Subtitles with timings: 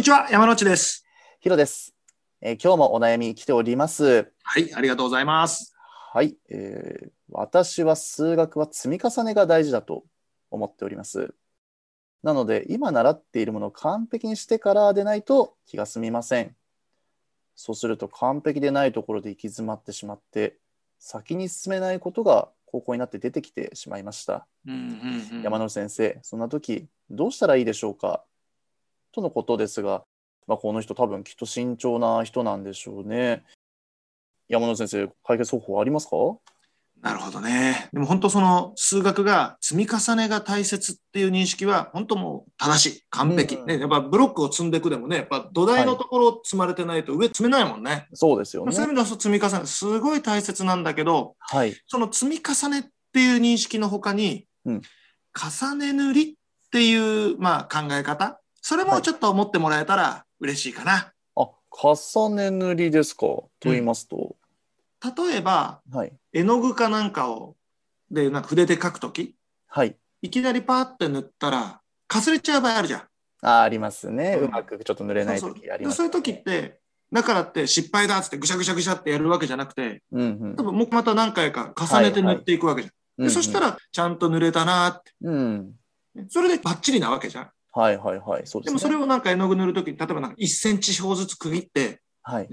[0.00, 1.04] にちは、山内です。
[1.40, 1.94] ヒロです、
[2.40, 4.32] えー今日もお悩み来ております。
[4.42, 5.74] はい、ありがとうございます。
[6.14, 10.04] はい、えー私は数学は積み重ねが大事だと
[10.50, 11.34] 思っております。
[12.22, 16.56] なので、今習っているものを完璧にしてからでないと気が済みません。
[17.54, 20.56] そうすると完璧でないところで行き詰まってしまって、
[20.98, 24.46] 先に進めないことが高校になって出てきてしまいました。
[24.66, 28.24] うんうんうん山野先生、そんな時どうしたらいいでしょうか？
[29.12, 30.04] とのことですが、
[30.46, 33.42] まあ、この人多分きっと慎重な人なんでしょうね。
[34.48, 36.16] 山野先生、解決方法ありますか？
[37.00, 37.88] なるほどね。
[37.94, 43.02] でも本当その数学が積み重ねが大切っていう認識は本当もう正しい。
[43.10, 43.54] 完璧。
[43.54, 48.06] うんね、やっぱブロックを積んでいくでもね、やっぱ土台のところを積まれてないと上積めないもんね。
[48.12, 48.92] そうですよねそういう。
[48.92, 51.74] 意味では積み重ね、すごい大切なんだけど、はい。
[51.86, 54.82] その積み重ねっていう認識の他に、うん
[55.32, 56.34] 重ね塗りっ
[56.72, 61.12] ていう、まあ、考え方、それもちょっと思ってもらえたら嬉しいかな。
[61.36, 63.20] あ、重ね塗りですか？
[63.20, 64.36] と言いますと、
[65.02, 66.12] 例えば、はい。
[66.32, 67.56] 絵の具かなんかを、
[68.10, 69.34] で、なんか筆で描くとき、
[69.66, 69.96] はい。
[70.22, 73.02] いきなりパーって塗ったら、かすれちゃう場合あるじゃん。
[73.42, 74.36] あありますね。
[74.38, 82.92] うんうまくちょっと塗れない時あります、でそういう時って、だからって失敗だっつってぐしゃぐしゃぐしゃってやるわけじゃなくて、うんうん多分もうまた何回か重ねて塗っていくわけじゃん。
[82.92, 85.12] うんでそしたら、ちゃんと塗れたなーって。
[85.22, 85.74] うん。
[86.28, 87.50] それでバッチリなわけじゃん。
[87.72, 88.46] はいはいはい。
[88.46, 88.74] そうでね。
[88.74, 92.48] ですもそれをなんか絵の具塗るときに、例えばなんか1センチ四方ずつ区切って、はい。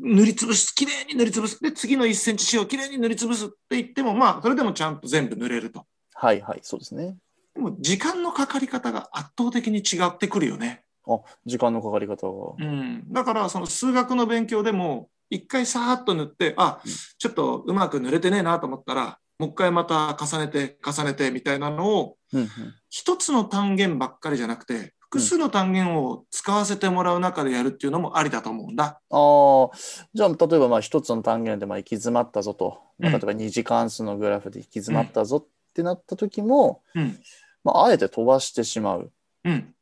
[0.00, 1.60] 塗りつぶす、きれいに塗りつぶす。
[1.60, 5.86] で、次の1センチ四方きれいに塗りつぶすって言っても、まあ、それでもちゃんと全部塗れると。
[6.14, 6.60] はいはい。
[6.62, 7.16] そうですね。
[7.54, 10.82] でも、時間のかかり方が圧倒的に違ってくるよね。
[11.06, 12.54] あ、時間のかかり方が。
[12.58, 13.12] うん。
[13.12, 22.48] だから、その数学の勉強でも、一回さーっと塗って、あうん、ちょっとうまく塗れてねえなと思ったら、もう一回また重ねて、重ねてみたいなのを、うんうん。
[22.90, 29.00] 一つの単元ばっかりじゃなくて、複数の単元を使わせてもらう中でやるっていうのもありだと思うんだ。
[29.10, 29.76] ああ、
[30.12, 37.18] じゃあ例えばまあ一つの単元でまあ行き詰まったぞと、まあうん例えば二次関数のグラフで行き詰まったぞってなった時も、うん。
[37.64, 39.12] まあ、あえて飛ばしてしまう。
[39.44, 39.74] うん。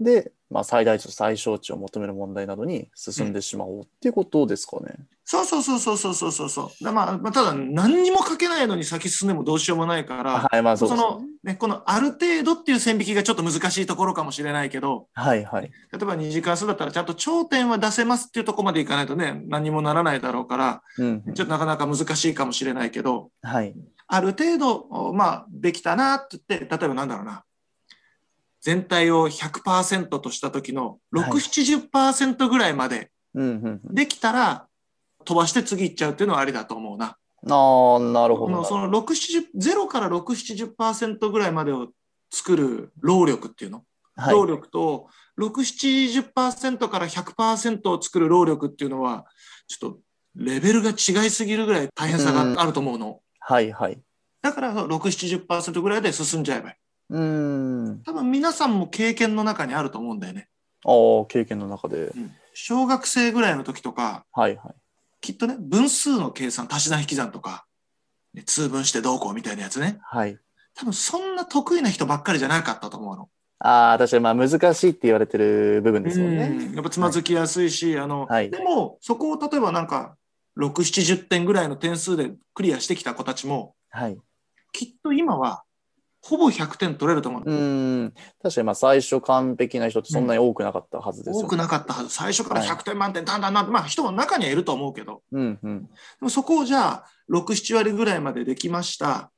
[0.00, 4.92] で、まあ、最大値と最小値を求める問題などに進んでしまおうっていうことですかね。
[4.98, 6.84] うん、そうそうそうそうそうそうそう。
[6.84, 15.70] だ、まあ、まあただ何にも書けないのに先進んでもどうしようもないから、はいまあそのね、このある程度っていう線引きがちょっと難しいところかもしれないけど、はいはい、例
[16.00, 23.74] えば2次関数だったらちゃんと頂点は出せますっていうところまでいかないとね何にもならないだろうから、うん、うん、ちょっとなかなか難しいかもしれないけど、はい、
[24.06, 27.44] ある程度、まあ、できたなって言って例えばなんだろうな。
[28.62, 34.66] 全体を100%とした時の6、はい70%ぐらいまでうんうんうん、できたら、
[35.24, 37.16] 飛ばして次行っちゃうっていうのはありだと思うな。
[37.48, 39.04] ああ、なるほどその6、
[39.56, 41.88] 70、0から6、70%ぐらいまでを
[42.30, 43.84] 作る労力っていうの、
[44.16, 45.08] はい労力と、
[45.40, 49.26] 6、70%から100%を作る労力っていうのは、
[49.66, 49.98] ちょっと
[50.36, 53.20] レベルが違いすぎるぐらい大変さがあると思うの。
[53.40, 53.98] はいはい。
[54.42, 56.74] だから、6、70%ぐらいで進んじゃえばいい。
[57.10, 58.02] うーん。
[58.04, 60.48] 多分皆さんも経験の中にあると思うんだよね。
[60.84, 62.12] ああ、経験の中で。
[62.54, 64.74] 小学生ぐらいの時とか、はいはい。
[65.20, 67.66] きっとね、分数の計算、足し算引き算とか、
[68.34, 69.98] ね通分してどうこうみたいなやつね。
[70.02, 70.38] はい。
[70.74, 73.28] 多分そんな得意な人ばっかりじゃなかったと思うの。
[73.58, 76.44] ああ、確かにまあ難しいって言われてる部分ですよね。
[76.46, 80.16] うんやっぱつまずきやすいし、あの、はいでも、そこを例えばなんか、
[80.56, 84.18] 6、70点ぐらいの点数でクリアしてきた子たちも、はい。
[84.72, 85.64] きっと今は、
[86.24, 87.52] ほぼ100点取れると思うの。
[87.52, 88.14] うーん。
[88.42, 91.46] 確かにまあ最初完璧な人ってそんなに多くなかったはずですよね。
[91.46, 92.10] 多くなかったはず。
[92.10, 95.82] 最初からはい100点満点、だんだんだんだん、まあ人も中にはいると思うけど、うんうん。
[95.84, 95.90] で
[96.20, 99.32] もそこをじゃあ、6、7割ぐらいまでできました。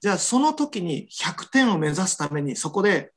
[0.00, 3.12] じゃあ、その時に100点を目指すために、そこで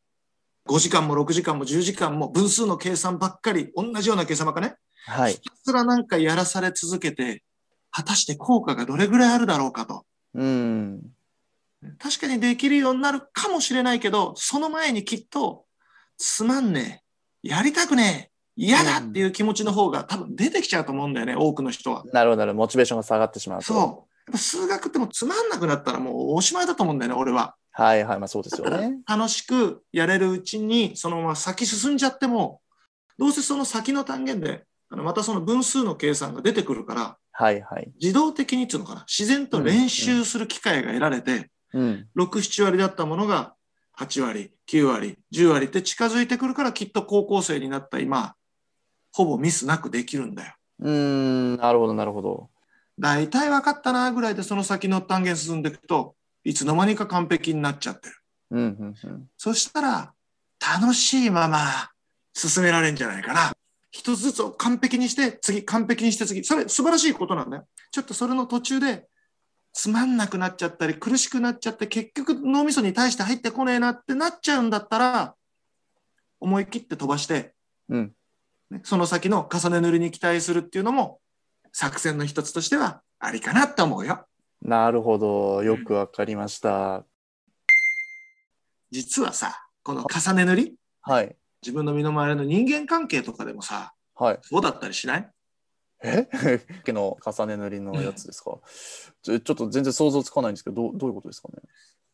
[0.67, 4.75] 5時間も6時間も10時間も分数の計算ばっかり、同じような計算ばっかね、
[5.07, 5.41] はいひ。
[5.41, 7.43] たすらなんかやらされ続けて、
[7.89, 10.05] 果たして効果がどれぐらいあるだろうかと。
[10.35, 11.01] うん。
[11.99, 15.65] 確かにできるようになるかもしれないけど、その前にきっと、
[16.17, 17.03] つまんね
[17.43, 22.03] え、やりたくねえ、嫌だっていう気持ちの方が多分出てきちゃうと思うんだよね、多くの人は。
[22.13, 22.57] なるほどなるほど。
[22.59, 23.65] モチベーションが下がってしまうと。
[23.65, 23.77] そう。
[23.77, 23.97] やっ
[24.31, 27.55] ぱ数学ってもうつまんなくなったらもうおしまいだと思うんだよね、俺は。
[27.71, 28.19] はいはい。
[28.19, 28.99] まあそうですよね。
[29.07, 32.61] 楽しくやれるうちに、そのまま先進んじゃっても、
[33.17, 37.91] どうせその先の単元で、あのまたその分数の計算が出てくるから、はいはい。
[37.99, 42.07] 自動的にっていうのかな、自然と練習する機会が得られて、うん。
[42.15, 43.55] 6、7割だったものが
[43.97, 48.35] 8割、9割、10割って近づいてくるから、きっと高校生になった今、
[49.11, 50.53] ほぼミスなくできるんだよ。
[50.79, 50.91] うー
[51.55, 51.57] ん。
[51.57, 52.49] なるほどなるほど。
[52.99, 58.15] 大体分かったなぐらいでその先の単元進んでいくと、いつの間にか完璧になっちゃってる。
[58.51, 59.27] うんうんうん。
[59.37, 60.13] そしたら、
[60.59, 61.89] 楽しいまま
[62.33, 63.51] 進められるんじゃないかな。
[63.91, 66.43] 一つずつを完璧にして、次、完璧にして次。
[66.43, 67.67] それ素晴らしいことなんだよ。
[67.91, 69.07] ちょっとそれの途中で、
[69.73, 75.35] つまんなくなっちゃったり、苦しくなっちゃって、結局脳みそに対して入ってこねえなってなっちゃうんだったら、
[76.39, 77.53] 思い切って飛ばして、
[77.89, 78.13] うん。
[78.69, 81.19] ねその先の重ね塗りに期待するっていうのも、
[81.71, 84.25] 作戦の一つとしてはありかなって思うよ。
[84.61, 85.63] なるほど。
[85.63, 87.03] よくわかりました。
[88.91, 91.35] 実はさ、この重ね塗り、はい。
[91.63, 94.39] 自分の身の回りの人間関係とかでもさ、はい。
[94.43, 95.32] そうだったりしない？
[96.03, 96.27] え？
[96.83, 98.59] 毛の重ね塗りのやつですか、
[99.21, 101.61] ちょちょっと全然想像つかないんですけど、どうどういうことですかね？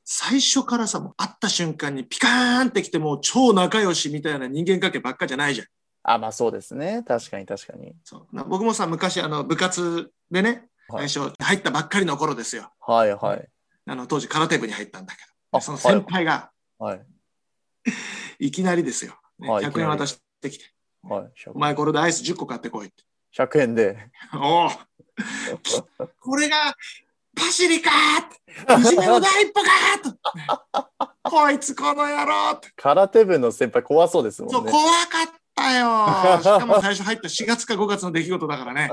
[0.05, 5.67] 最初からさ、もう会った瞬間にピカーンってきて、もう超仲良しみたいな人間関係ばっかじゃないじゃん。
[6.03, 7.03] あ、まあそうですね。
[7.07, 7.93] 確かに確かに。
[8.03, 10.49] そうな僕もさ、昔あの部活でね、
[10.87, 12.71] はい最初入ったばっかりの頃ですよ。
[12.79, 13.47] はいはい。
[13.85, 15.21] あの当時空手部に入ったんだけ
[15.51, 17.05] あど、その先輩がはい。
[18.39, 19.13] いきなりですよ。
[19.37, 20.65] ね100はいいきなり円渡してきて、
[21.03, 21.31] はい。
[21.53, 23.03] お前これでアイス10個買ってこいって。
[23.37, 23.97] 100円で。
[24.33, 24.69] おお。
[26.19, 26.75] これが
[27.35, 30.81] パシリかーいじめの第一歩かー
[31.23, 31.29] と。
[31.29, 34.71] こいつこの野郎空手部の先輩怖そうですもそうんね。
[34.71, 36.41] 怖かったよ。
[36.41, 38.91] しかも最初入った4月か5月の出来事だからね。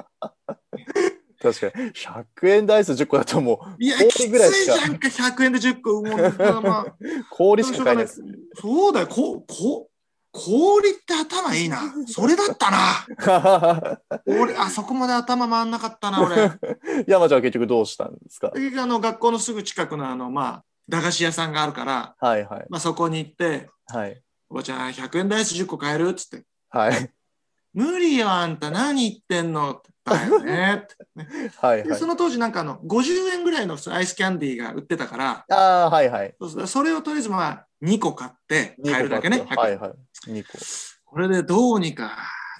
[1.41, 1.91] 確かに。
[1.93, 4.79] 100円でアイス10個だともういや氷きついぐらいしか。
[4.79, 5.09] じゃんか。
[5.09, 6.97] 100円で10個もう、 まあ、
[7.31, 8.23] 氷しか買えないです。
[8.55, 9.07] そうだよ。
[9.07, 9.89] ここ
[10.37, 16.37] 氷って頭いいなそれだったな俺 あそこまで頭回んなかったな俺
[17.09, 18.53] 山ちゃんは結局どうしたんですか？
[18.55, 22.67] あの学校のすぐ近くのあのまあ駄菓子屋さんがあるから、はいはい。
[22.69, 24.23] まあ、そこに行ってはい。
[24.49, 27.11] 「おばちゃん100円ダイス10個買える?」っつってはい。
[27.75, 31.27] 「無理よあんた何言ってんの?」って「だよね」ね
[31.61, 32.07] はいはいでそ。
[32.07, 36.35] の当時なんかあの50円ぐらいのアイスキャンディーが売ってたからああ、はいはい。
[36.41, 40.31] そうそれをとりあえずまあ2個買って2買えるだけね、はいはい。
[40.31, 40.59] 2個。
[41.05, 42.17] これでどうにか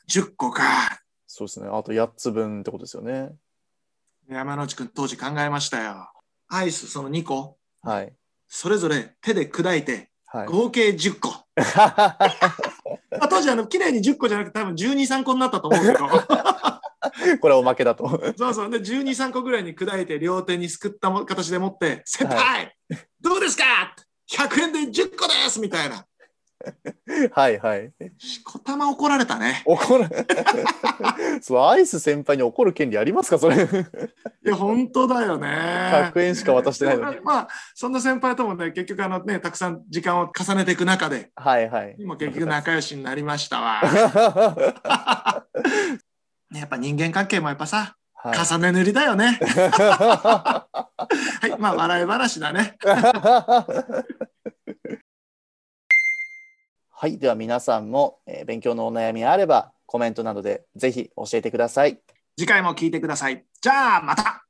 [0.09, 1.69] 10個かそうですね。
[1.71, 3.35] あと8つ分ってことですよね。
[4.29, 6.11] 山内くん当時考えましたよ
[6.49, 8.13] アイスその2個はい。
[8.49, 10.47] それぞれ手で砕いてはい。
[10.47, 16.09] 合計10個、 まあ、当時あの綺麗に10個じゃなくて多分12、3個になったと思うけど
[17.41, 18.09] これはおまけだと。
[18.37, 22.75] そうそうで12、3個ぐらいに砕いて両手にすくったも形で持って「先輩、
[23.21, 23.65] どうですか
[24.31, 26.05] ?100 円で10個です!」みたいな
[27.33, 27.93] はいはい。
[28.19, 30.09] しこたま怒られたね怒る。
[31.41, 33.39] そう、アイス先輩に怒る権利ありますか？
[33.39, 33.57] それ。
[33.57, 33.59] い
[34.49, 35.49] や本当だよね
[36.13, 37.21] 100円しか渡してないのに。
[37.21, 41.95] まあそんな先輩ともね結局あのねたくさん時間を重ねていく中ではいはい。
[42.01, 43.83] 今結局仲良しになりましたわ
[46.55, 48.39] やっぱ人間関係もやっぱさはい。
[48.47, 50.67] 重ね塗りだよね は
[51.45, 52.77] いまあ笑い話だね
[56.99, 57.19] はい。
[57.19, 62.01] では皆さんも、えー勉強のお悩みあればコメントなどでぜひ教えてください。
[62.39, 64.46] 次回も聞いてくださいじゃあまた